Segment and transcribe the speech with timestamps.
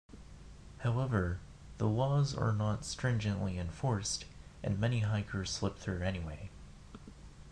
[0.79, 1.37] However,
[1.77, 4.25] the laws are not stringently enforced,
[4.63, 6.49] and many hikers slip through anyway.